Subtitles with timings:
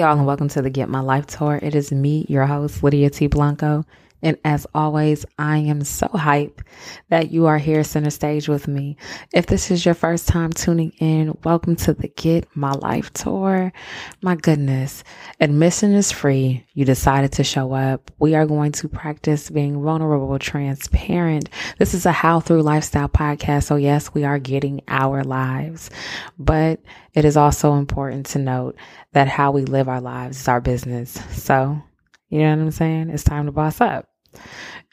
[0.00, 1.58] Y'all, and welcome to the Get My Life Tour.
[1.60, 3.26] It is me, your host, Lydia T.
[3.26, 3.84] Blanco.
[4.22, 6.60] And as always, I am so hyped
[7.08, 8.96] that you are here center stage with me.
[9.32, 13.72] If this is your first time tuning in, welcome to the Get My Life Tour.
[14.20, 15.04] My goodness,
[15.40, 16.66] admission is free.
[16.74, 18.10] You decided to show up.
[18.18, 21.48] We are going to practice being vulnerable, transparent.
[21.78, 23.64] This is a how through lifestyle podcast.
[23.64, 25.90] So yes, we are getting our lives,
[26.38, 26.80] but
[27.14, 28.76] it is also important to note
[29.12, 31.12] that how we live our lives is our business.
[31.32, 31.80] So
[32.28, 33.10] you know what I'm saying?
[33.10, 34.09] It's time to boss up.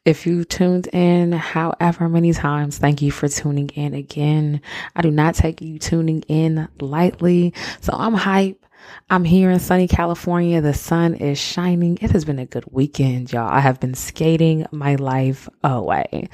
[0.05, 4.61] If you tuned in however many times, thank you for tuning in again.
[4.95, 7.53] I do not take you tuning in lightly.
[7.81, 8.65] So I'm hype.
[9.09, 10.61] I'm here in sunny California.
[10.61, 11.97] The sun is shining.
[12.01, 13.49] It has been a good weekend, y'all.
[13.49, 16.29] I have been skating my life away.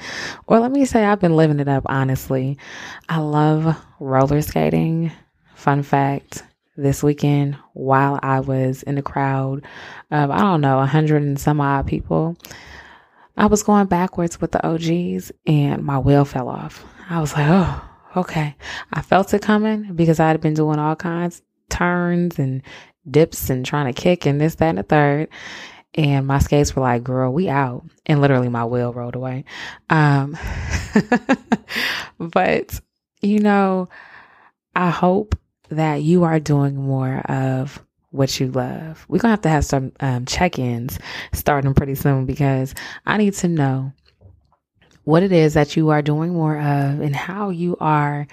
[0.46, 2.58] Or let me say, I've been living it up, honestly.
[3.08, 5.10] I love roller skating.
[5.56, 6.44] Fun fact
[6.76, 9.64] this weekend, while I was in the crowd
[10.10, 12.36] of, I don't know, hundred and some odd people,
[13.36, 16.84] I was going backwards with the OGs and my wheel fell off.
[17.10, 17.84] I was like, oh,
[18.16, 18.54] okay.
[18.92, 22.62] I felt it coming because I had been doing all kinds turns and
[23.10, 25.28] dips and trying to kick and this, that, and the third.
[25.94, 27.84] And my skates were like, girl, we out.
[28.06, 29.44] And literally my wheel rolled away.
[29.90, 30.36] Um,
[32.18, 32.80] but
[33.20, 33.88] you know,
[34.74, 35.36] I hope
[35.70, 37.82] that you are doing more of
[38.14, 39.04] what you love.
[39.08, 41.00] We're going to have to have some um, check ins
[41.32, 42.72] starting pretty soon because
[43.04, 43.92] I need to know
[45.02, 48.28] what it is that you are doing more of and how you are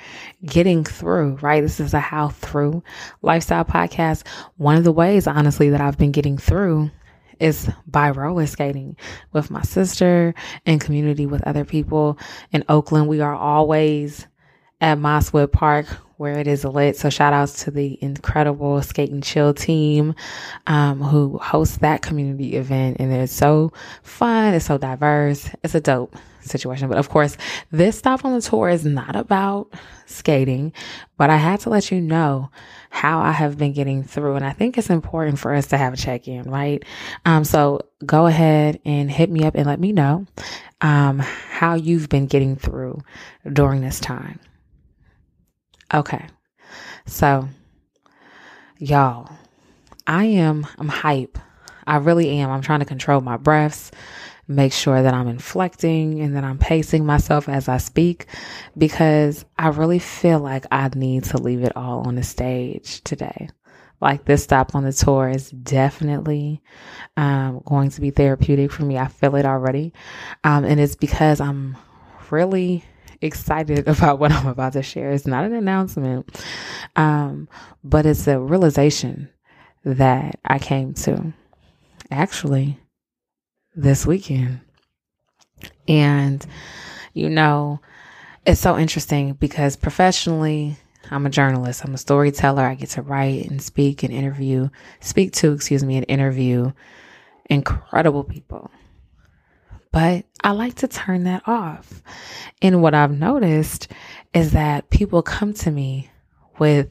[0.45, 1.61] getting through, right?
[1.61, 2.83] This is a how through
[3.23, 4.25] lifestyle podcast.
[4.57, 6.91] One of the ways, honestly, that I've been getting through
[7.39, 8.95] is by roller skating
[9.33, 10.35] with my sister
[10.67, 12.19] and community with other people
[12.51, 13.07] in Oakland.
[13.07, 14.27] We are always
[14.79, 15.87] at Mosswood Park
[16.21, 16.95] where it is lit.
[16.95, 20.13] So shout outs to the incredible Skate and Chill team
[20.67, 22.97] um, who hosts that community event.
[22.99, 23.73] And it's so
[24.03, 24.53] fun.
[24.53, 25.49] It's so diverse.
[25.63, 26.89] It's a dope situation.
[26.89, 27.37] But of course,
[27.71, 29.73] this stop on the tour is not about
[30.05, 30.73] skating,
[31.17, 32.51] but I had to let you know
[32.91, 34.35] how I have been getting through.
[34.35, 36.83] And I think it's important for us to have a check in, right?
[37.25, 40.27] Um, so go ahead and hit me up and let me know
[40.81, 43.01] um, how you've been getting through
[43.51, 44.39] during this time.
[45.93, 46.25] Okay.
[47.05, 47.49] So,
[48.77, 49.29] y'all,
[50.07, 51.37] I am, I'm hype.
[51.85, 52.49] I really am.
[52.49, 53.91] I'm trying to control my breaths,
[54.47, 58.27] make sure that I'm inflecting and that I'm pacing myself as I speak
[58.77, 63.49] because I really feel like I need to leave it all on the stage today.
[63.99, 66.61] Like this stop on the tour is definitely
[67.17, 68.97] um, going to be therapeutic for me.
[68.97, 69.93] I feel it already.
[70.43, 71.77] Um, and it's because I'm
[72.31, 72.83] really
[73.21, 75.11] excited about what I'm about to share.
[75.11, 76.43] It's not an announcement,
[76.95, 77.47] um,
[77.83, 79.29] but it's a realization
[79.83, 81.33] that I came to
[82.11, 82.79] actually
[83.75, 84.59] this weekend.
[85.87, 86.45] And,
[87.13, 87.79] you know,
[88.45, 90.77] it's so interesting because professionally,
[91.09, 92.63] I'm a journalist, I'm a storyteller.
[92.63, 96.71] I get to write and speak and interview, speak to, excuse me, and interview
[97.49, 98.71] incredible people.
[99.91, 102.01] But I like to turn that off.
[102.61, 103.89] And what I've noticed
[104.33, 106.09] is that people come to me
[106.59, 106.89] with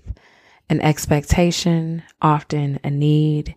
[0.69, 3.55] an expectation, often a need,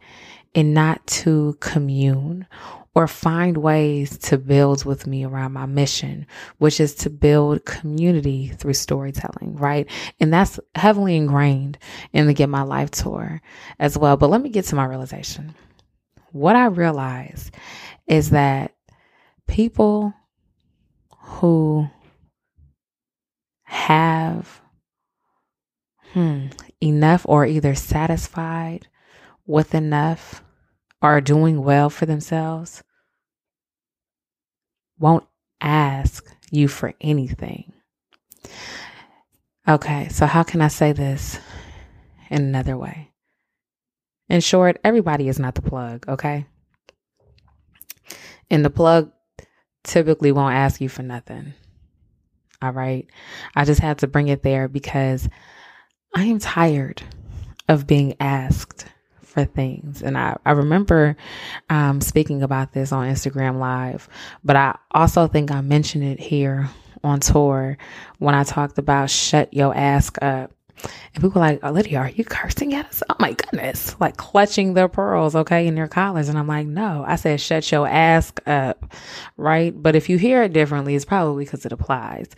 [0.55, 2.47] and not to commune
[2.95, 6.27] or find ways to build with me around my mission,
[6.59, 9.89] which is to build community through storytelling, right?
[10.19, 11.79] And that's heavily ingrained
[12.13, 13.41] in the Get My Life tour
[13.79, 14.15] as well.
[14.15, 15.55] But let me get to my realization.
[16.31, 17.51] What I realize
[18.07, 18.72] is that
[19.47, 20.13] people
[21.17, 21.87] who
[23.63, 24.61] have
[26.13, 26.47] hmm,
[26.81, 28.87] enough or either satisfied
[29.45, 30.43] with enough
[31.01, 32.83] or doing well for themselves
[34.99, 35.25] won't
[35.59, 37.73] ask you for anything.
[39.67, 41.39] Okay, so how can I say this
[42.29, 43.11] in another way?
[44.29, 46.45] In short, everybody is not the plug, okay?
[48.49, 49.11] And the plug
[49.83, 51.53] typically won't ask you for nothing.
[52.61, 53.07] All right.
[53.55, 55.27] I just had to bring it there because
[56.15, 57.03] I am tired
[57.67, 58.85] of being asked
[59.21, 60.01] for things.
[60.01, 61.17] And I, I remember
[61.69, 64.07] um, speaking about this on Instagram Live,
[64.43, 66.69] but I also think I mentioned it here
[67.03, 67.77] on tour
[68.19, 70.51] when I talked about shut your ass up.
[71.13, 73.03] And people like, oh, Lydia, are you cursing at us?
[73.09, 73.95] Oh my goodness.
[73.99, 76.29] Like clutching their pearls, okay, in their collars.
[76.29, 78.93] And I'm like, no, I said, shut your ass up.
[79.37, 79.73] Right.
[79.75, 82.29] But if you hear it differently, it's probably because it applies.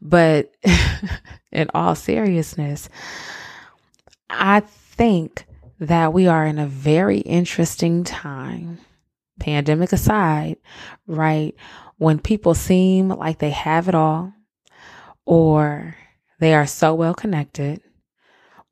[0.00, 0.54] But
[1.52, 2.88] in all seriousness,
[4.30, 5.46] I think
[5.80, 8.78] that we are in a very interesting time,
[9.38, 10.56] pandemic aside,
[11.06, 11.54] right?
[11.96, 14.32] When people seem like they have it all,
[15.24, 15.96] or
[16.38, 17.80] they are so well connected,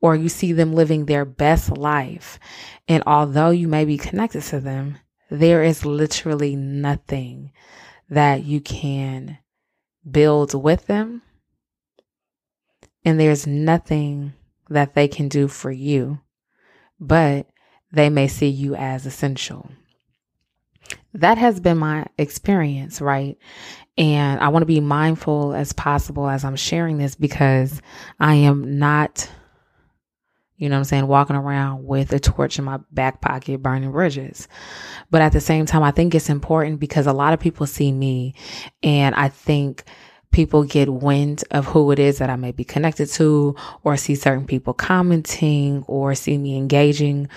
[0.01, 2.39] or you see them living their best life.
[2.87, 4.97] And although you may be connected to them,
[5.29, 7.51] there is literally nothing
[8.09, 9.37] that you can
[10.09, 11.21] build with them.
[13.03, 14.33] And there's nothing
[14.69, 16.19] that they can do for you,
[16.99, 17.47] but
[17.91, 19.69] they may see you as essential.
[21.13, 23.37] That has been my experience, right?
[23.97, 27.81] And I want to be mindful as possible as I'm sharing this because
[28.19, 29.29] I am not,
[30.55, 34.47] you know I'm saying, walking around with a torch in my back pocket burning bridges.
[35.09, 37.91] But at the same time, I think it's important because a lot of people see
[37.91, 38.35] me
[38.83, 39.83] and I think
[40.37, 44.13] people get wind of who it is that I may be connected to, or see
[44.13, 47.27] certain people commenting, or see me engaging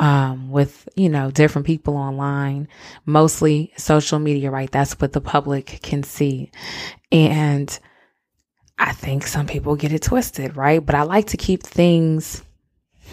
[0.00, 2.66] um, with, you know, different people online,
[3.06, 4.68] mostly social media, right?
[4.72, 6.50] That's what the public can see.
[7.12, 7.78] And
[8.76, 10.84] I think some people get it twisted, right?
[10.84, 12.42] But I like to keep things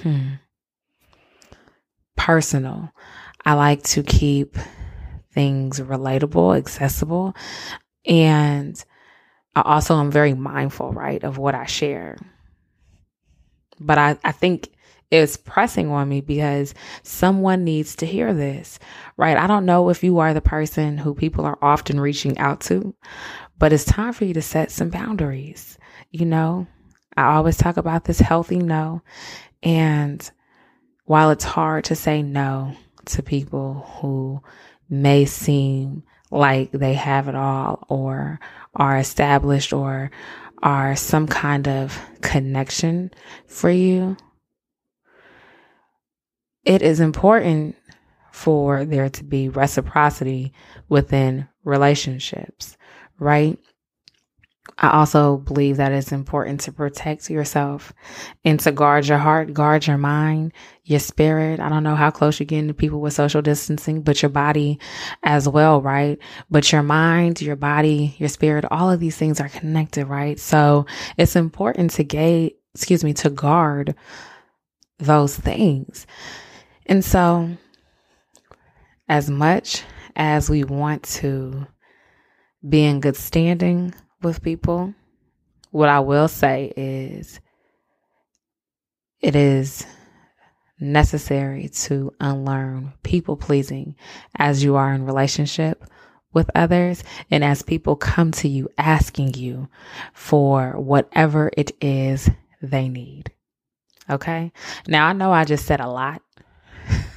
[0.01, 0.37] hmm,
[2.17, 2.89] personal.
[3.45, 4.57] I like to keep
[5.33, 7.35] things relatable, accessible,
[8.07, 8.83] and
[9.55, 12.17] I also am very mindful, right, of what I share.
[13.79, 14.69] But I, I think
[15.11, 16.73] it's pressing on me because
[17.03, 18.79] someone needs to hear this,
[19.17, 19.37] right?
[19.37, 22.95] I don't know if you are the person who people are often reaching out to,
[23.57, 25.77] but it's time for you to set some boundaries.
[26.11, 26.67] You know,
[27.15, 29.01] I always talk about this healthy no.
[29.63, 30.29] And
[31.05, 32.75] while it's hard to say no
[33.05, 34.41] to people who
[34.89, 38.39] may seem like they have it all or
[38.75, 40.11] are established or
[40.63, 43.11] are some kind of connection
[43.47, 44.17] for you,
[46.63, 47.75] it is important
[48.31, 50.51] for there to be reciprocity
[50.89, 52.75] within relationships,
[53.19, 53.57] right?
[54.77, 57.93] I also believe that it's important to protect yourself
[58.43, 60.51] and to guard your heart, guard your mind,
[60.83, 61.61] your spirit.
[61.61, 64.79] I don't know how close you're getting to people with social distancing, but your body
[65.23, 66.19] as well, right?
[66.49, 70.37] But your mind, your body, your spirit, all of these things are connected, right?
[70.37, 70.85] So
[71.15, 73.95] it's important to gate, excuse me, to guard
[74.99, 76.05] those things.
[76.85, 77.49] And so
[79.07, 79.83] as much
[80.17, 81.65] as we want to
[82.67, 83.93] be in good standing
[84.25, 84.93] with people,
[85.71, 87.39] what I will say is
[89.21, 89.85] it is
[90.79, 93.95] necessary to unlearn people pleasing
[94.35, 95.85] as you are in relationship
[96.33, 99.69] with others and as people come to you asking you
[100.13, 102.29] for whatever it is
[102.61, 103.31] they need.
[104.09, 104.51] Okay.
[104.87, 106.21] Now I know I just said a lot,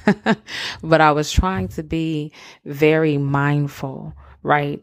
[0.81, 2.31] but I was trying to be
[2.65, 4.81] very mindful, right?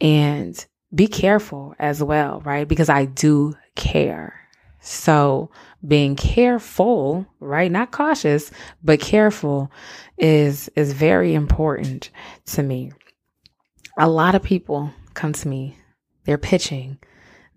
[0.00, 2.66] And be careful as well, right?
[2.66, 4.48] Because I do care.
[4.80, 5.50] So
[5.86, 7.70] being careful, right?
[7.70, 8.50] Not cautious,
[8.82, 9.70] but careful
[10.16, 12.10] is, is very important
[12.46, 12.92] to me.
[13.98, 15.76] A lot of people come to me.
[16.24, 16.98] They're pitching.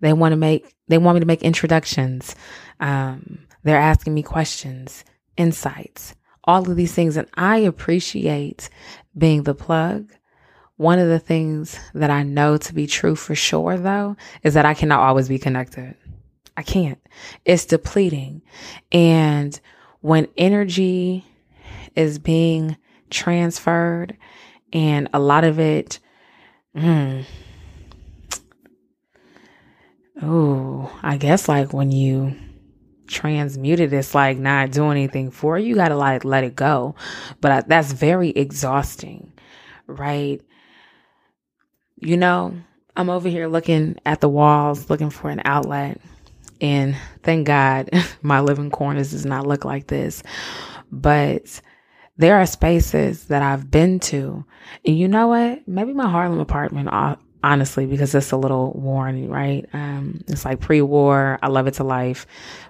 [0.00, 2.34] They want to make, they want me to make introductions.
[2.80, 5.04] Um, they're asking me questions,
[5.36, 7.16] insights, all of these things.
[7.16, 8.68] And I appreciate
[9.16, 10.12] being the plug
[10.82, 14.66] one of the things that I know to be true for sure, though, is that
[14.66, 15.94] I cannot always be connected.
[16.56, 17.00] I can't.
[17.44, 18.42] It's depleting.
[18.90, 19.58] And
[20.00, 21.24] when energy
[21.94, 22.76] is being
[23.10, 24.16] transferred
[24.72, 26.00] and a lot of it,
[26.76, 27.24] mm,
[30.20, 32.34] oh, I guess like when you
[33.06, 35.68] transmute it, it's like not doing anything for you.
[35.68, 36.96] You got to like let it go.
[37.40, 39.32] But I, that's very exhausting,
[39.86, 40.42] right?
[42.02, 42.54] You know,
[42.96, 46.00] I'm over here looking at the walls, looking for an outlet.
[46.60, 47.90] And thank God
[48.22, 50.22] my living corners does not look like this.
[50.90, 51.60] But
[52.16, 54.44] there are spaces that I've been to.
[54.84, 55.66] And you know what?
[55.66, 56.88] Maybe my Harlem apartment
[57.44, 59.66] honestly, because it's a little worn, right?
[59.72, 61.38] Um, it's like pre war.
[61.42, 62.26] I love it to life.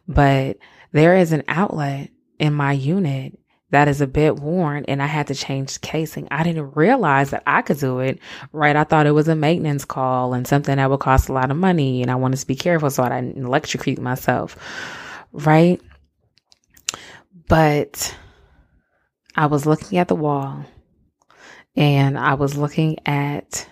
[0.09, 0.59] But
[0.93, 3.39] there is an outlet in my unit
[3.73, 6.29] that is a bit worn and I had to change casing.
[6.31, 8.21] I didn't realize that I could do it,
[8.53, 8.77] right?
[8.77, 11.57] I thought it was a maintenance call and something that would cost a lot of
[11.57, 14.59] money and I wanted to be careful so I didn't electrocute myself,
[15.33, 15.81] right?
[17.49, 18.15] But
[19.35, 20.67] I was looking at the wall
[21.75, 23.67] and I was looking at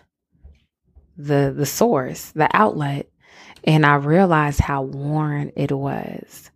[1.18, 3.10] the the source, the outlet,
[3.64, 6.50] and I realized how worn it was.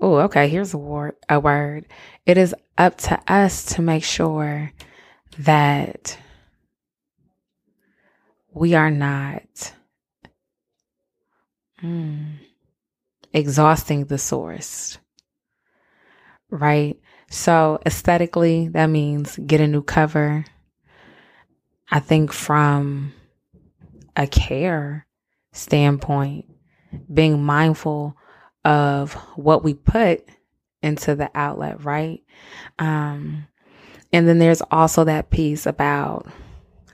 [0.00, 1.86] Oh, okay, here's a word, a word.
[2.24, 4.72] It is up to us to make sure
[5.38, 6.16] that
[8.54, 9.74] we are not
[11.82, 12.36] mm,
[13.34, 14.98] exhausting the source.
[16.48, 16.98] Right?
[17.28, 20.44] So, aesthetically, that means get a new cover.
[21.90, 23.12] I think from
[24.16, 25.06] a care
[25.52, 26.46] standpoint,
[27.12, 28.16] being mindful
[28.64, 30.28] of what we put
[30.82, 32.22] into the outlet, right?
[32.78, 33.46] Um,
[34.12, 36.26] and then there's also that piece about,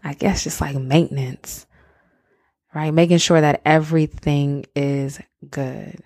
[0.05, 1.67] I guess, just like maintenance,
[2.75, 2.93] right?
[2.93, 6.03] Making sure that everything is good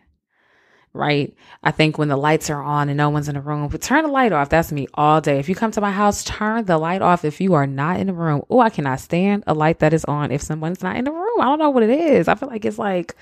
[0.93, 1.35] right?
[1.62, 4.02] I think when the lights are on and no one's in the room, but turn
[4.05, 4.49] the light off.
[4.49, 5.38] That's me all day.
[5.38, 8.09] If you come to my house, turn the light off if you are not in
[8.09, 8.43] the room.
[8.50, 11.40] Oh, I cannot stand a light that is on if someone's not in the room.
[11.40, 12.29] I don't know what it is.
[12.29, 13.14] I feel like it's like,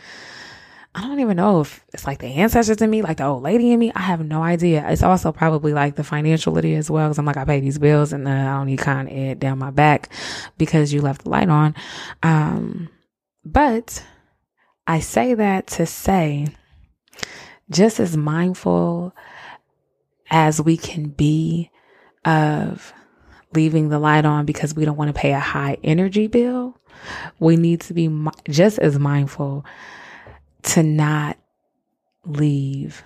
[0.99, 3.71] I don't even know if it's like the ancestors in me, like the old lady
[3.71, 3.93] in me.
[3.95, 4.85] I have no idea.
[4.91, 7.09] It's also probably like the financial Lydia as well.
[7.09, 9.59] Cause I'm like, I pay these bills and uh, I don't need Con Ed down
[9.59, 10.11] my back
[10.57, 11.77] because you left the light on.
[12.25, 12.89] Um,
[13.45, 14.05] but
[14.89, 16.49] I say that to say,
[17.71, 19.15] just as mindful
[20.31, 21.71] as we can be
[22.25, 22.93] of
[23.55, 26.77] leaving the light on because we don't want to pay a high energy bill,
[27.39, 28.11] we need to be
[28.49, 29.65] just as mindful
[30.69, 31.39] to not
[32.25, 33.03] leave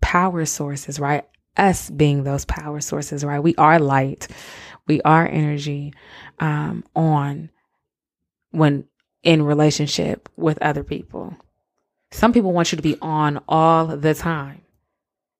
[0.00, 1.24] power sources, right?
[1.56, 3.40] Us being those power sources, right?
[3.40, 4.28] We are light,
[4.86, 5.92] we are energy
[6.38, 7.50] um, on
[8.50, 8.84] when
[9.22, 11.36] in relationship with other people.
[12.10, 14.62] Some people want you to be on all the time.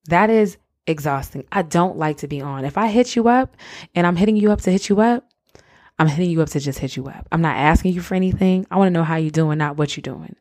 [0.09, 1.45] That is exhausting.
[1.51, 2.65] I don't like to be on.
[2.65, 3.57] If I hit you up
[3.95, 5.25] and I'm hitting you up to hit you up,
[6.01, 7.29] I'm hitting you up to just hit you up.
[7.31, 8.67] I'm not asking you for anything.
[8.71, 10.35] I want to know how you're doing, not what you're doing.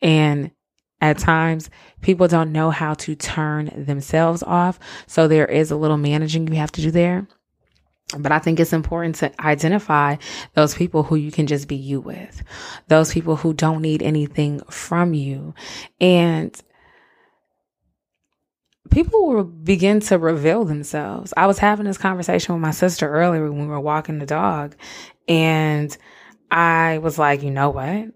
[0.00, 0.52] And
[1.00, 1.70] at times,
[2.02, 4.78] people don't know how to turn themselves off.
[5.08, 7.26] So there is a little managing you have to do there.
[8.16, 10.18] But I think it's important to identify
[10.54, 12.44] those people who you can just be you with,
[12.86, 15.52] those people who don't need anything from you.
[16.00, 16.56] And
[18.92, 21.32] people will begin to reveal themselves.
[21.36, 24.76] I was having this conversation with my sister earlier when we were walking the dog,
[25.26, 25.96] and
[26.50, 28.08] I was like, you know what?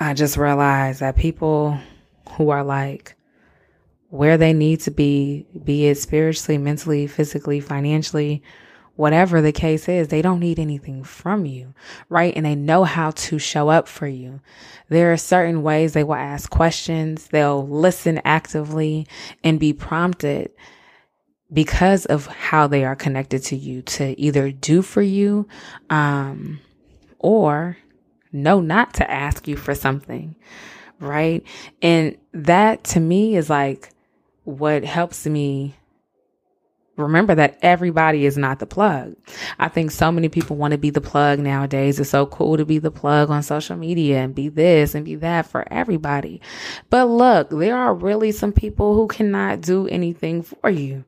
[0.00, 1.78] I just realized that people
[2.32, 3.14] who are like,
[4.10, 8.42] where they need to be, be it spiritually, mentally, physically, financially,
[8.98, 11.72] whatever the case is, they don't need anything from you,
[12.08, 12.32] right?
[12.34, 14.40] And they know how to show up for you.
[14.88, 19.06] There are certain ways they will ask questions, they'll listen actively
[19.44, 20.50] and be prompted
[21.52, 25.46] because of how they are connected to you to either do for you
[25.90, 26.58] um,
[27.20, 27.76] or
[28.32, 30.34] know not to ask you for something,
[30.98, 31.44] right?
[31.80, 33.90] And that to me is like,
[34.42, 35.77] what helps me
[36.98, 39.14] remember that everybody is not the plug.
[39.58, 42.00] I think so many people want to be the plug nowadays.
[42.00, 45.14] It's so cool to be the plug on social media and be this and be
[45.16, 46.40] that for everybody.
[46.90, 51.04] But look, there are really some people who cannot do anything for you.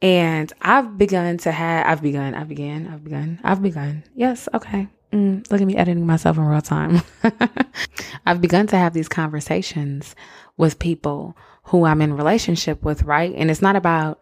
[0.00, 4.02] And I've begun to have, I've begun, I've begun, I've begun, I've begun.
[4.16, 4.88] Yes, okay.
[5.12, 7.02] Mm, look at me editing myself in real time.
[8.26, 10.16] I've begun to have these conversations
[10.56, 13.32] with people who I'm in relationship with, right?
[13.36, 14.20] And it's not about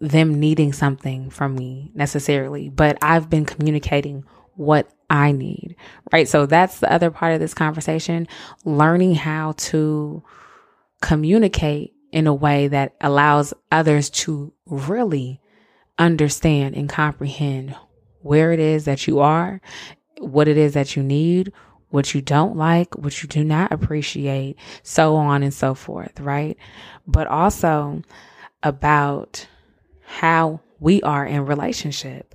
[0.00, 5.76] them needing something from me necessarily, but I've been communicating what I need,
[6.12, 6.28] right?
[6.28, 8.28] So that's the other part of this conversation,
[8.64, 10.22] learning how to
[11.00, 15.40] communicate in a way that allows others to really
[15.98, 17.74] understand and comprehend
[18.20, 19.60] where it is that you are,
[20.18, 21.52] what it is that you need,
[21.90, 26.56] what you don't like, what you do not appreciate, so on and so forth, right?
[27.06, 28.02] But also
[28.62, 29.46] about
[30.04, 32.34] how we are in relationship.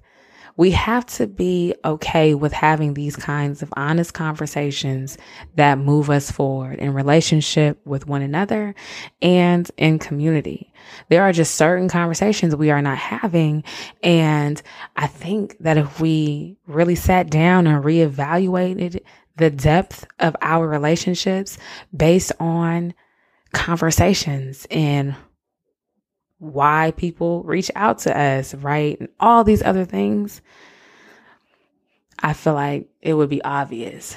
[0.57, 5.17] we have to be okay with having these kinds of honest conversations
[5.55, 8.75] that move us forward in relationship with one another
[9.21, 10.71] and in community.
[11.09, 13.63] There are just certain conversations we are not having.
[14.03, 14.61] And
[14.95, 19.01] I think that if we really sat down and reevaluated
[19.37, 21.57] the depth of our relationships
[21.95, 22.93] based on
[23.53, 25.15] conversations and
[26.41, 28.99] why people reach out to us, right?
[28.99, 30.41] And all these other things.
[32.23, 34.15] I feel like it would be obvious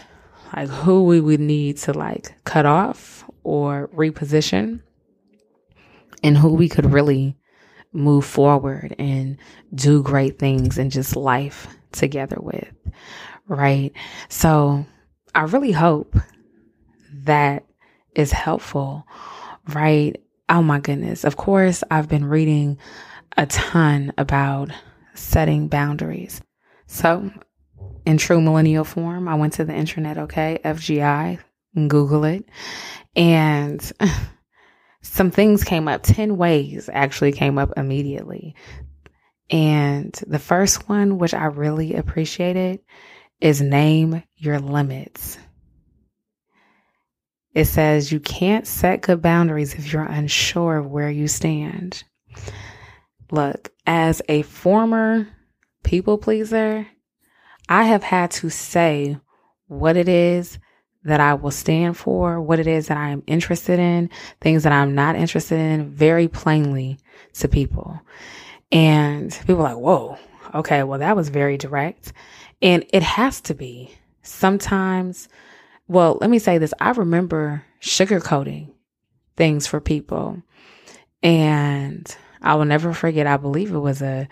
[0.54, 4.80] like who we would need to like cut off or reposition
[6.22, 7.36] and who we could really
[7.92, 9.36] move forward and
[9.74, 12.72] do great things and just life together with,
[13.48, 13.92] right?
[14.28, 14.86] So
[15.34, 16.16] I really hope
[17.24, 17.64] that
[18.14, 19.06] is helpful,
[19.68, 20.16] right?
[20.48, 21.24] Oh my goodness.
[21.24, 22.78] Of course, I've been reading
[23.36, 24.70] a ton about
[25.14, 26.42] setting boundaries.
[26.86, 27.30] So,
[28.04, 31.38] in true millennial form, I went to the internet, okay, FGI,
[31.88, 32.44] Google it,
[33.16, 33.92] and
[35.02, 36.02] some things came up.
[36.02, 38.54] 10 ways actually came up immediately.
[39.50, 42.80] And the first one, which I really appreciated,
[43.40, 45.38] is name your limits.
[47.54, 52.02] It says you can't set good boundaries if you're unsure of where you stand.
[53.30, 55.28] Look, as a former
[55.84, 56.87] people pleaser,
[57.68, 59.18] I have had to say
[59.68, 60.58] what it is
[61.04, 64.73] that I will stand for, what it is that I am interested in, things that
[64.73, 66.99] I'm not interested in very plainly
[67.34, 68.00] to people.
[68.73, 70.18] And people like, whoa,
[70.54, 72.12] okay, well, that was very direct.
[72.62, 73.94] And it has to be.
[74.23, 75.28] Sometimes
[75.88, 76.74] well, let me say this.
[76.80, 78.72] I remember sugarcoating
[79.36, 80.42] things for people.
[81.22, 84.28] And I will never forget, I believe it was a,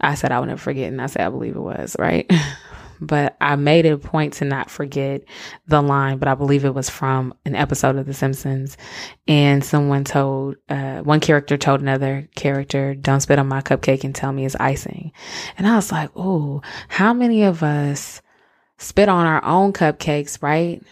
[0.00, 2.30] I said I will never forget, and I said I believe it was, right?
[3.00, 5.22] but I made it a point to not forget
[5.66, 8.76] the line, but I believe it was from an episode of The Simpsons.
[9.28, 14.14] And someone told, uh, one character told another character, don't spit on my cupcake and
[14.14, 15.12] tell me it's icing.
[15.58, 18.22] And I was like, oh, how many of us
[18.78, 20.82] spit on our own cupcakes, right?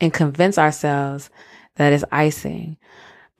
[0.00, 1.30] And convince ourselves
[1.76, 2.76] that it's icing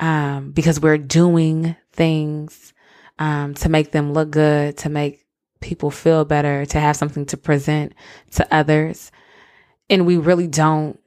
[0.01, 2.73] um, because we're doing things
[3.19, 5.25] um, to make them look good, to make
[5.61, 7.95] people feel better, to have something to present
[8.33, 9.13] to others.
[9.89, 10.99] And we really don't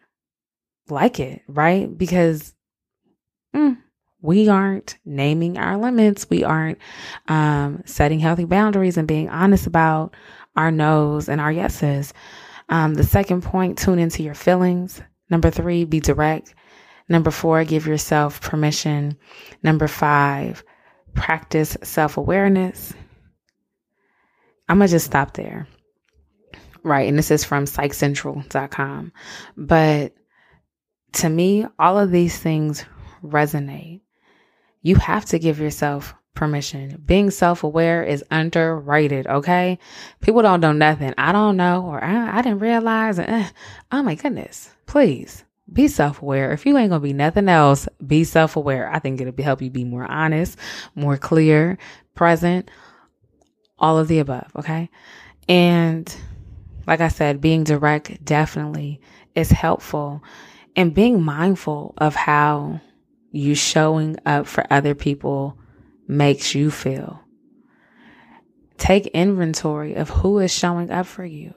[0.90, 1.96] like it, right?
[1.96, 2.54] Because
[3.56, 3.78] mm,
[4.22, 6.30] we aren't naming our limits.
[6.30, 6.78] We aren't
[7.28, 10.16] um, setting healthy boundaries and being honest about
[10.56, 12.14] our no's and our yeses.
[12.70, 15.02] Um, the second point, tune into your feelings.
[15.30, 16.54] Number three, be direct.
[17.08, 19.18] Number four, give yourself permission.
[19.62, 20.64] Number five,
[21.14, 22.94] practice self awareness.
[24.68, 25.68] I'm going to just stop there.
[26.84, 27.08] Right.
[27.08, 29.12] And this is from psychcentral.com.
[29.58, 30.14] But
[31.14, 32.86] to me, all of these things
[33.24, 34.02] resonate.
[34.82, 37.02] You have to give yourself permission.
[37.06, 39.80] Being self aware is underrated, okay?
[40.22, 41.14] People don't know nothing.
[41.18, 43.18] I don't know, or I, I didn't realize.
[43.18, 43.48] Uh,
[43.92, 44.70] oh my goodness.
[44.86, 46.52] Please be self aware.
[46.52, 48.90] If you ain't gonna be nothing else, be self aware.
[48.92, 50.58] I think it'll help you be more honest,
[50.94, 51.78] more clear,
[52.14, 52.70] present,
[53.80, 54.90] all of the above, okay?
[55.48, 56.14] And
[56.88, 59.02] like I said, being direct definitely
[59.34, 60.24] is helpful
[60.76, 62.82] and being mindful of how
[63.32, 65.58] you showing up for other people
[66.08, 67.22] makes you feel.
[68.78, 71.54] Take inventory of who is showing up for you,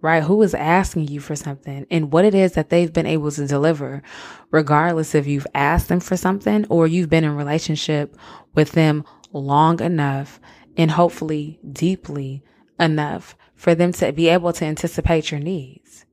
[0.00, 0.22] right?
[0.22, 3.46] Who is asking you for something and what it is that they've been able to
[3.46, 4.02] deliver,
[4.50, 8.16] regardless if you've asked them for something or you've been in relationship
[8.54, 10.40] with them long enough
[10.76, 12.42] and hopefully deeply
[12.80, 16.06] enough for them to be able to anticipate your needs.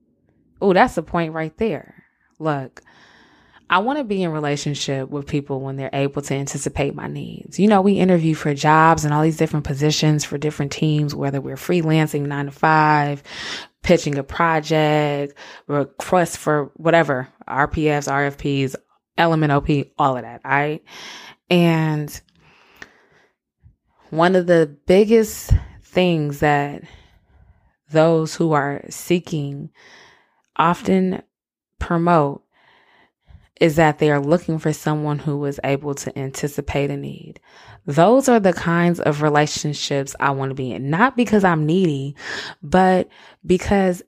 [0.60, 2.04] Oh, that's the point right there.
[2.38, 2.82] Look,
[3.72, 7.58] I want to be in relationship with people when they're able to anticipate my needs.
[7.58, 11.40] You know, we interview for jobs and all these different positions for different teams, whether
[11.40, 13.22] we're freelancing nine to five,
[13.82, 18.76] pitching a project, request for whatever, RPFs, RFPs,
[19.16, 20.42] element OP, all of that.
[20.44, 20.84] Right.
[21.48, 22.20] And
[24.10, 25.50] one of the biggest
[25.82, 26.82] things that
[27.90, 29.70] those who are seeking
[30.56, 31.22] often
[31.78, 32.41] promote
[33.62, 37.38] is that they are looking for someone who is able to anticipate a need.
[37.86, 40.90] Those are the kinds of relationships I want to be in.
[40.90, 42.16] Not because I'm needy,
[42.60, 43.08] but
[43.46, 44.02] because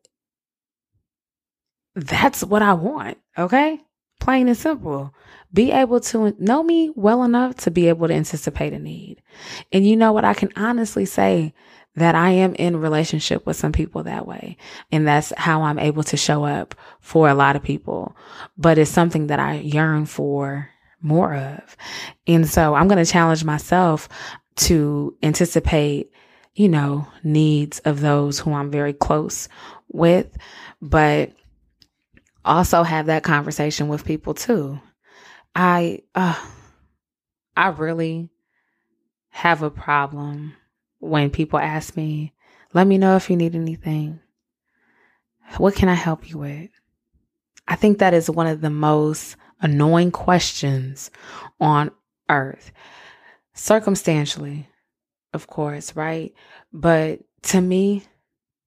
[1.95, 3.19] that's what I want.
[3.39, 3.81] Okay.
[4.19, 5.15] Plain and simple.
[5.53, 9.23] Be able to know me well enough to be able to anticipate a need.
[9.73, 10.25] And you know what?
[10.25, 11.55] I can honestly say
[11.97, 14.57] that I am in relationship with some people that way.
[14.91, 18.17] And that's how I'm able to show up for a lot of people.
[18.59, 21.77] But it's something that I yearn for more of.
[22.27, 24.09] And so I'm going to challenge myself
[24.57, 26.11] to anticipate,
[26.55, 29.49] you know, needs of those who I'm very close
[29.89, 30.37] with,
[30.81, 31.33] but
[32.45, 34.81] also have that conversation with people too.
[35.55, 36.43] I, uh,
[37.57, 38.31] I really
[39.31, 40.55] have a problem
[41.05, 42.33] when people ask me,
[42.73, 44.21] let me know if you need anything.
[45.59, 46.71] What can I help you with?
[47.69, 51.11] I think that is one of the most annoying questions
[51.61, 51.91] on
[52.29, 52.73] earth.
[53.55, 54.69] Circumstantially,
[55.33, 56.35] of course, right?
[56.73, 58.05] But to me,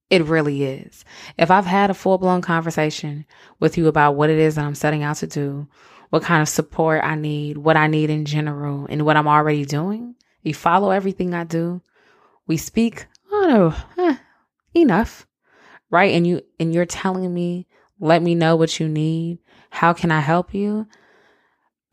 [0.10, 1.04] it really is.
[1.38, 3.26] If I've had a full blown conversation
[3.60, 5.68] with you about what it is that I'm setting out to do,
[6.10, 9.66] what kind of support I need, what I need in general, and what I'm already
[9.66, 11.82] doing, you follow everything I do,
[12.48, 14.18] we speak, oh no, eh,
[14.74, 15.28] enough,
[15.92, 16.14] right?
[16.14, 17.68] And you and you're telling me,
[18.00, 19.40] let me know what you need.
[19.70, 20.88] How can I help you?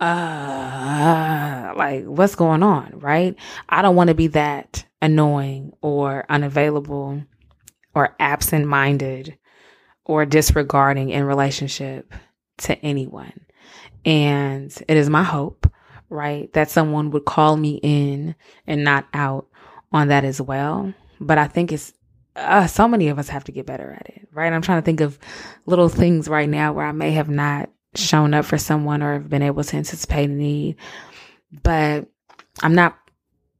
[0.00, 3.36] Uh, like what's going on, right?
[3.68, 7.22] I don't want to be that annoying or unavailable
[7.94, 9.38] or absent-minded
[10.04, 12.12] or disregarding in relationship
[12.58, 13.46] to anyone.
[14.04, 15.70] And it is my hope,
[16.10, 18.34] right, that someone would call me in
[18.66, 19.46] and not out
[19.94, 20.92] on that as well.
[21.20, 21.94] But I think it's
[22.36, 24.52] uh, so many of us have to get better at it, right?
[24.52, 25.18] I'm trying to think of
[25.66, 29.30] little things right now where I may have not shown up for someone or have
[29.30, 30.76] been able to anticipate a need,
[31.62, 32.08] but
[32.60, 32.98] I'm not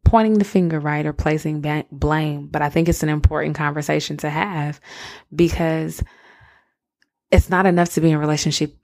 [0.04, 2.48] pointing the finger, right, or placing blame.
[2.48, 4.80] But I think it's an important conversation to have
[5.34, 6.02] because
[7.30, 8.76] it's not enough to be in relationship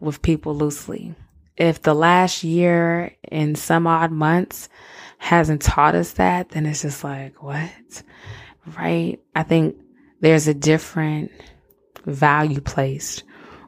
[0.00, 1.14] with people loosely.
[1.58, 4.70] If the last year in some odd months
[5.18, 7.70] hasn't taught us that, then it's just like, what?
[8.78, 9.18] Right?
[9.34, 9.76] I think
[10.20, 11.30] there's a different
[12.06, 13.24] value placed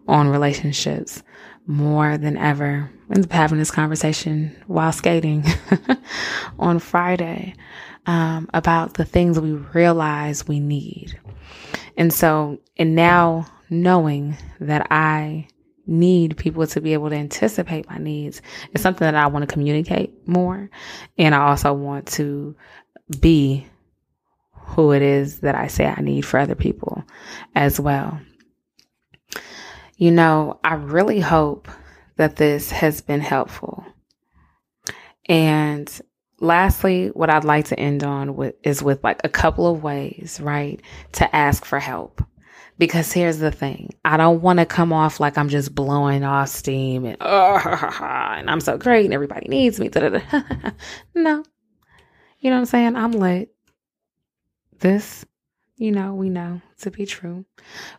[0.08, 1.22] on relationships
[1.66, 2.90] more than ever.
[3.16, 5.44] Up having this conversation while skating
[6.60, 7.54] on Friday
[8.06, 11.18] um, about the things we realize we need.
[11.96, 15.48] And so, and now knowing that I
[15.90, 18.40] need people to be able to anticipate my needs.
[18.72, 20.70] It's something that I want to communicate more.
[21.18, 22.56] And I also want to
[23.18, 23.66] be
[24.52, 27.04] who it is that I say I need for other people
[27.54, 28.20] as well.
[29.96, 31.68] You know, I really hope
[32.16, 33.84] that this has been helpful.
[35.26, 35.90] And
[36.38, 40.40] lastly, what I'd like to end on with is with like a couple of ways,
[40.40, 40.80] right,
[41.12, 42.22] to ask for help.
[42.80, 46.48] Because here's the thing I don't want to come off like I'm just blowing off
[46.48, 47.60] steam and, uh,
[48.38, 49.90] and I'm so great and everybody needs me.
[51.14, 51.44] no.
[52.40, 52.96] You know what I'm saying?
[52.96, 53.54] I'm lit.
[54.78, 55.26] This,
[55.76, 57.44] you know, we know to be true.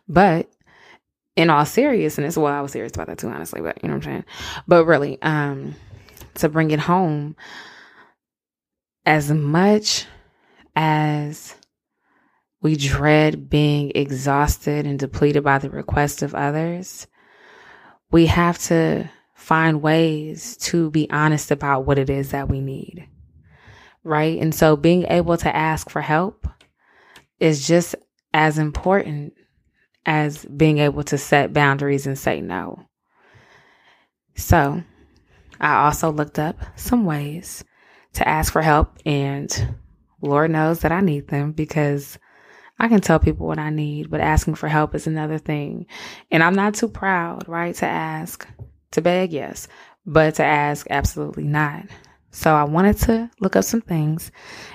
[0.08, 0.50] But
[1.36, 4.04] in all seriousness, well, I was serious about that too, honestly, but you know what
[4.04, 4.24] I'm saying?
[4.66, 5.76] But really, um,
[6.34, 7.36] to bring it home,
[9.06, 10.06] as much
[10.74, 11.54] as
[12.62, 17.08] we dread being exhausted and depleted by the request of others.
[18.10, 23.08] We have to find ways to be honest about what it is that we need.
[24.04, 24.40] Right.
[24.40, 26.46] And so being able to ask for help
[27.40, 27.96] is just
[28.32, 29.34] as important
[30.06, 32.86] as being able to set boundaries and say no.
[34.36, 34.82] So
[35.60, 37.64] I also looked up some ways
[38.14, 39.76] to ask for help and
[40.20, 42.18] Lord knows that I need them because
[42.78, 45.86] I can tell people what I need, but asking for help is another thing.
[46.30, 48.46] And I'm not too proud, right, to ask.
[48.92, 49.68] To beg, yes,
[50.04, 51.84] but to ask, absolutely not.
[52.30, 54.32] So I wanted to look up some things.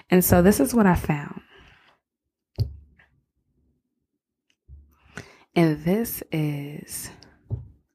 [0.10, 1.42] And so this is what I found.
[5.56, 7.10] And this is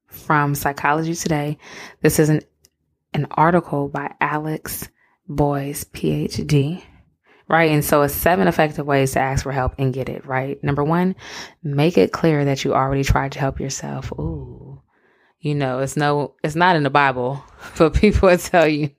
[0.07, 1.57] from Psychology Today.
[2.01, 2.41] This is an,
[3.13, 4.89] an article by Alice
[5.27, 6.83] Boyes, PhD
[7.47, 7.71] right?
[7.71, 10.63] And so it's seven effective ways to ask for help and get it, right?
[10.63, 11.15] Number one,
[11.63, 14.11] make it clear that you already tried to help yourself.
[14.13, 14.72] Ooh.
[15.43, 17.43] You know, it's no, it's not in the Bible,
[17.77, 18.91] but people tell you,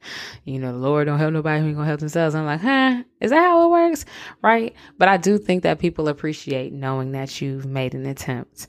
[0.44, 2.34] you know, the Lord don't help nobody who gonna help themselves.
[2.34, 3.02] I'm like, huh?
[3.18, 4.04] Is that how it works?
[4.42, 4.74] Right?
[4.98, 8.66] But I do think that people appreciate knowing that you've made an attempt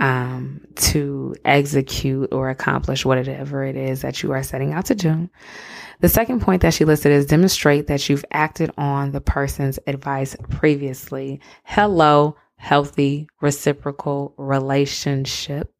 [0.00, 5.28] um, to execute or accomplish whatever it is that you are setting out to do.
[6.00, 10.34] The second point that she listed is demonstrate that you've acted on the person's advice
[10.48, 11.42] previously.
[11.64, 15.70] Hello, healthy reciprocal relationship.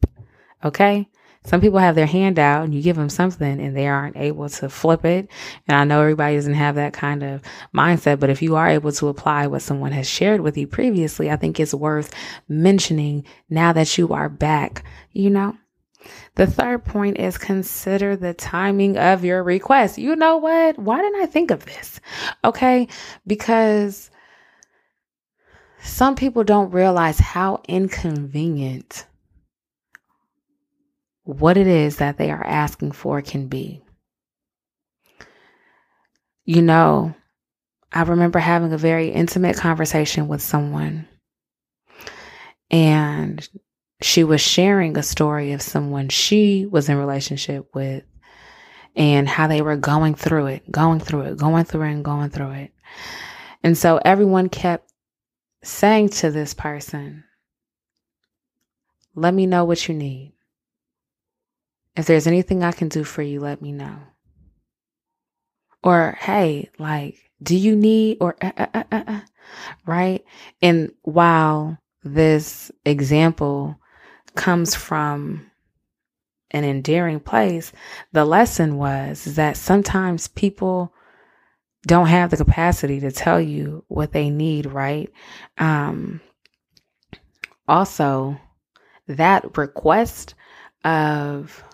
[0.62, 1.08] Okay.
[1.48, 4.50] Some people have their hand out and you give them something and they aren't able
[4.50, 5.30] to flip it.
[5.66, 7.40] And I know everybody doesn't have that kind of
[7.74, 11.30] mindset, but if you are able to apply what someone has shared with you previously,
[11.30, 12.12] I think it's worth
[12.48, 15.56] mentioning now that you are back, you know?
[16.34, 19.96] The third point is consider the timing of your request.
[19.96, 20.78] You know what?
[20.78, 21.98] Why didn't I think of this?
[22.44, 22.88] Okay.
[23.26, 24.10] Because
[25.80, 29.06] some people don't realize how inconvenient
[31.28, 33.82] what it is that they are asking for can be.
[36.46, 37.14] You know,
[37.92, 41.06] I remember having a very intimate conversation with someone,
[42.70, 43.46] and
[44.00, 48.04] she was sharing a story of someone she was in relationship with
[48.96, 52.30] and how they were going through it, going through it, going through it, and going
[52.30, 52.72] through it.
[53.62, 54.90] And so everyone kept
[55.62, 57.24] saying to this person,
[59.14, 60.32] Let me know what you need.
[61.98, 63.98] If there's anything I can do for you, let me know.
[65.82, 69.20] Or, hey, like, do you need, or, uh, uh, uh, uh,
[69.84, 70.24] right?
[70.62, 73.80] And while this example
[74.36, 75.50] comes from
[76.52, 77.72] an endearing place,
[78.12, 80.94] the lesson was that sometimes people
[81.84, 85.10] don't have the capacity to tell you what they need, right?
[85.58, 86.20] Um,
[87.66, 88.40] also,
[89.08, 90.36] that request
[90.84, 91.64] of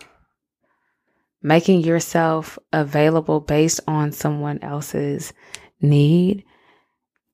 [1.44, 5.34] making yourself available based on someone else's
[5.78, 6.42] need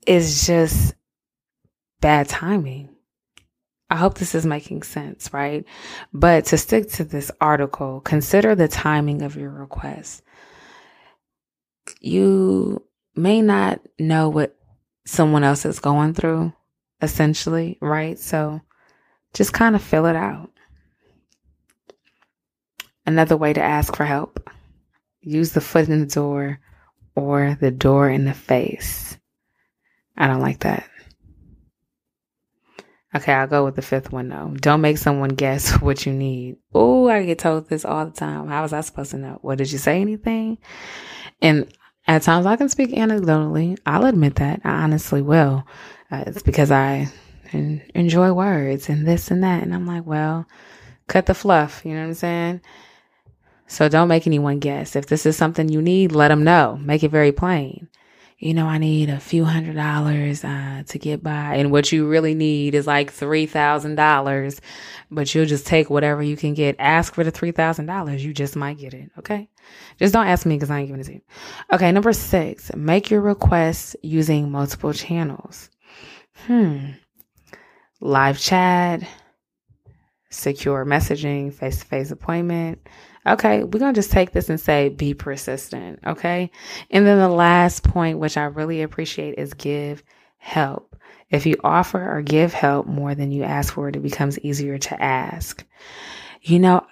[0.04, 0.94] is just
[2.00, 2.88] bad timing.
[3.88, 5.64] I hope this is making sense, right?
[6.12, 10.22] But to stick to this article, consider the timing of your request.
[12.00, 14.56] You may not know what
[15.06, 16.52] someone else is going through,
[17.00, 18.18] essentially, right?
[18.18, 18.60] So
[19.34, 20.50] just kind of fill it out.
[23.10, 24.48] Another way to ask for help
[25.20, 26.60] use the foot in the door
[27.16, 29.18] or the door in the face.
[30.16, 30.88] I don't like that.
[33.12, 34.54] Okay, I'll go with the fifth one though.
[34.60, 36.58] Don't make someone guess what you need.
[36.72, 38.46] Oh, I get told this all the time.
[38.46, 39.40] How was I supposed to know?
[39.42, 40.58] What did you say anything?
[41.42, 41.66] And
[42.06, 43.76] at times I can speak anecdotally.
[43.86, 44.60] I'll admit that.
[44.62, 45.66] I honestly will.
[46.12, 47.08] Uh, it's because I
[47.52, 49.64] enjoy words and this and that.
[49.64, 50.46] And I'm like, well,
[51.08, 51.82] cut the fluff.
[51.84, 52.60] You know what I'm saying?
[53.70, 54.96] So don't make anyone guess.
[54.96, 56.76] If this is something you need, let them know.
[56.82, 57.88] Make it very plain.
[58.36, 61.54] You know, I need a few hundred dollars uh, to get by.
[61.54, 64.60] And what you really need is like $3,000,
[65.12, 66.74] but you'll just take whatever you can get.
[66.80, 68.18] Ask for the $3,000.
[68.18, 69.08] You just might get it.
[69.18, 69.48] Okay.
[70.00, 71.20] Just don't ask me because I ain't giving it to you.
[71.72, 71.92] Okay.
[71.92, 75.70] Number six, make your requests using multiple channels.
[76.48, 76.86] Hmm.
[78.00, 79.02] Live chat,
[80.28, 82.80] secure messaging, face to face appointment
[83.26, 86.00] Okay, we're going to just take this and say be persistent.
[86.06, 86.50] Okay.
[86.90, 90.02] And then the last point, which I really appreciate, is give
[90.38, 90.96] help.
[91.28, 95.02] If you offer or give help more than you ask for, it becomes easier to
[95.02, 95.64] ask.
[96.42, 96.86] You know,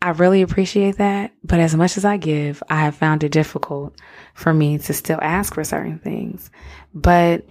[0.00, 1.32] I really appreciate that.
[1.42, 4.00] But as much as I give, I have found it difficult
[4.34, 6.50] for me to still ask for certain things.
[6.94, 7.44] But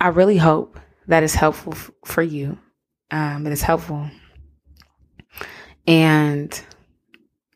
[0.00, 2.58] I really hope that is helpful f- for you.
[3.10, 4.08] Um, it is helpful.
[5.86, 6.62] And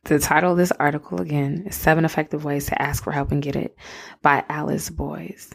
[0.04, 3.42] the title of this article again is Seven Effective Ways to Ask for Help and
[3.42, 3.76] Get It
[4.20, 5.50] by Alice Boyes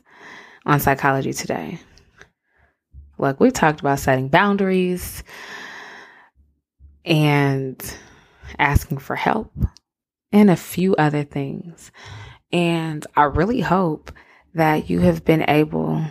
[0.66, 1.80] on Psychology Today.
[3.20, 5.24] Look, we've talked about setting boundaries
[7.06, 7.80] and
[8.58, 9.54] asking for help
[10.32, 11.92] and a few other things.
[12.52, 14.12] And I really hope
[14.56, 16.04] that you have been able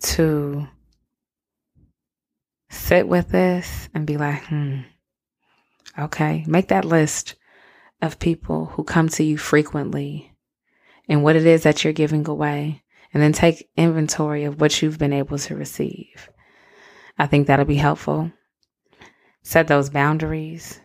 [0.00, 0.66] to
[2.70, 4.80] sit with this and be like, hmm,
[5.98, 7.34] okay, make that list
[8.02, 10.32] of people who come to you frequently
[11.08, 14.98] and what it is that you're giving away, and then take inventory of what you've
[14.98, 16.30] been able to receive.
[17.18, 18.32] I think that'll be helpful.
[19.42, 20.80] Set those boundaries.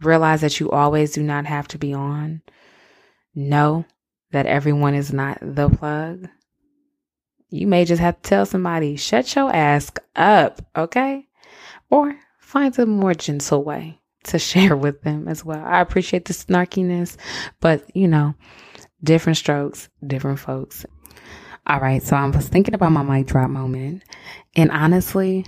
[0.00, 2.42] Realize that you always do not have to be on.
[3.34, 3.84] Know
[4.32, 6.28] that everyone is not the plug.
[7.48, 11.26] You may just have to tell somebody, shut your ass up, okay?
[11.90, 15.64] Or find a more gentle way to share with them as well.
[15.64, 17.16] I appreciate the snarkiness,
[17.60, 18.34] but you know,
[19.02, 20.86] different strokes, different folks.
[21.66, 24.04] All right, so I was thinking about my mic drop moment,
[24.54, 25.44] and honestly,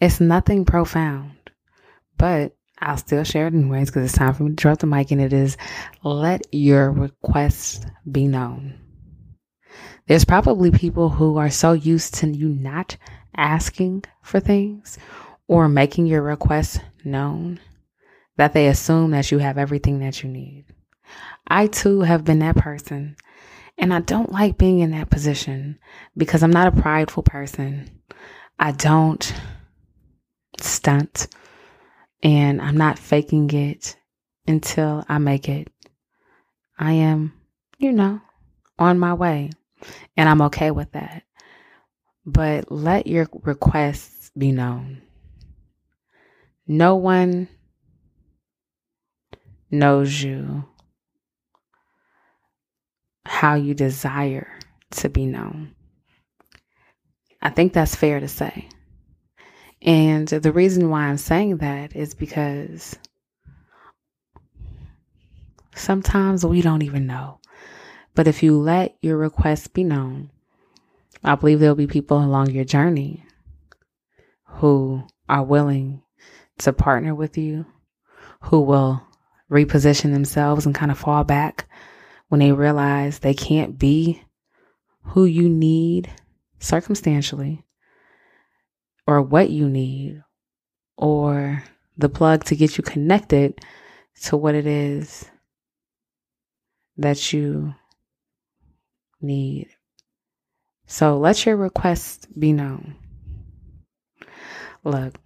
[0.00, 1.32] it's nothing profound,
[2.16, 5.10] but I'll still share it anyways because it's time for me to drop the mic,
[5.10, 5.58] and it is
[6.02, 8.78] let your requests be known.
[10.06, 12.96] There's probably people who are so used to you not
[13.36, 14.98] asking for things
[15.46, 17.60] or making your requests known
[18.36, 20.64] that they assume that you have everything that you need.
[21.46, 23.16] I too have been that person.
[23.76, 25.78] And I don't like being in that position
[26.16, 27.90] because I'm not a prideful person.
[28.58, 29.32] I don't
[30.60, 31.28] stunt
[32.22, 33.96] and I'm not faking it
[34.46, 35.68] until I make it.
[36.78, 37.32] I am,
[37.78, 38.20] you know,
[38.78, 39.50] on my way
[40.16, 41.22] and I'm okay with that.
[42.26, 45.02] But let your requests be known.
[46.72, 47.48] No one
[49.72, 50.66] knows you
[53.24, 54.56] how you desire
[54.92, 55.74] to be known.
[57.42, 58.68] I think that's fair to say.
[59.82, 62.96] And the reason why I'm saying that is because
[65.74, 67.40] sometimes we don't even know.
[68.14, 70.30] But if you let your requests be known,
[71.24, 73.24] I believe there'll be people along your journey
[74.44, 76.02] who are willing
[76.60, 77.66] to partner with you,
[78.42, 79.02] who will
[79.50, 81.68] reposition themselves and kind of fall back
[82.28, 84.22] when they realize they can't be
[85.02, 86.10] who you need
[86.58, 87.64] circumstantially
[89.06, 90.22] or what you need
[90.96, 91.64] or
[91.96, 93.58] the plug to get you connected
[94.22, 95.28] to what it is
[96.96, 97.74] that you
[99.20, 99.68] need.
[100.86, 102.96] So let your request be known.
[104.84, 105.18] Look,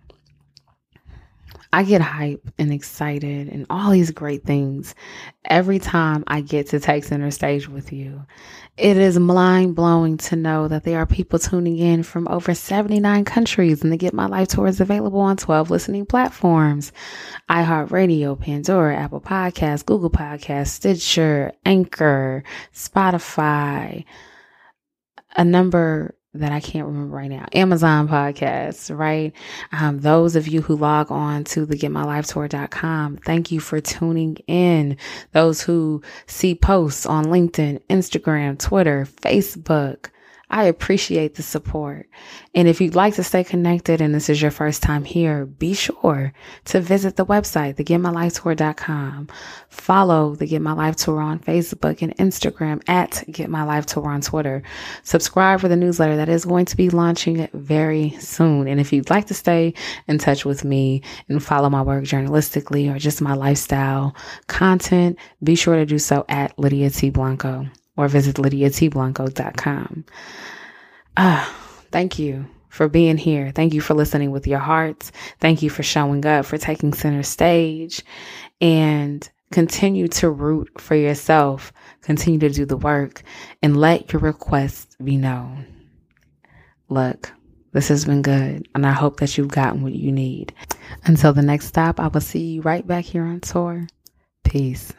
[1.74, 4.94] I get hype and excited and all these great things
[5.44, 8.24] every time I get to take center stage with you.
[8.76, 13.24] It is mind blowing to know that there are people tuning in from over 79
[13.24, 16.92] countries and the Get My Life Tour is available on 12 listening platforms
[17.50, 24.04] iHeartRadio, Pandora, Apple Podcasts, Google Podcasts, Stitcher, Anchor, Spotify,
[25.34, 27.46] a number that I can't remember right now.
[27.52, 29.32] Amazon podcasts, right?
[29.72, 34.96] Um, those of you who log on to the getmylifetour.com, thank you for tuning in.
[35.32, 40.08] Those who see posts on LinkedIn, Instagram, Twitter, Facebook,
[40.50, 42.08] I appreciate the support.
[42.54, 45.74] And if you'd like to stay connected and this is your first time here, be
[45.74, 46.32] sure
[46.66, 49.28] to visit the website, thegetmylifetour.com.
[49.68, 54.08] Follow the Get My Life Tour on Facebook and Instagram at Get My Life Tour
[54.08, 54.62] on Twitter.
[55.02, 58.68] Subscribe for the newsletter that is going to be launching very soon.
[58.68, 59.74] And if you'd like to stay
[60.06, 64.14] in touch with me and follow my work journalistically or just my lifestyle
[64.46, 67.10] content, be sure to do so at Lydia T.
[67.10, 70.04] Blanco or visit lydiatblanco.com.
[71.16, 71.54] Ah,
[71.90, 73.52] thank you for being here.
[73.54, 75.12] Thank you for listening with your hearts.
[75.40, 78.02] Thank you for showing up, for taking center stage,
[78.60, 81.72] and continue to root for yourself.
[82.02, 83.22] Continue to do the work
[83.62, 85.66] and let your requests be known.
[86.88, 87.32] Look,
[87.72, 90.52] this has been good, and I hope that you've gotten what you need.
[91.04, 93.86] Until the next stop, I will see you right back here on tour.
[94.44, 94.92] Peace.